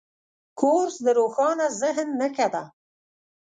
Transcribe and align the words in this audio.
کورس 0.59 0.95
د 1.05 1.07
روښانه 1.19 1.65
ذهن 1.81 2.07
نښه 2.19 2.47
ده. 2.53 2.63